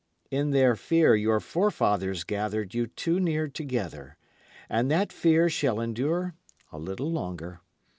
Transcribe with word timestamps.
In 0.31 0.49
their 0.49 0.75
fear 0.75 1.15
your 1.15 1.39
forefathers 1.39 2.23
gathered 2.23 2.73
you 2.73 2.87
too 2.87 3.19
near 3.19 3.47
together. 3.47 4.17
And 4.67 4.89
that 4.89 5.13
fear 5.13 5.47
shall 5.47 5.79
endure 5.79 6.33
a 6.71 6.79
little 6.79 7.11
longer. 7.11 7.61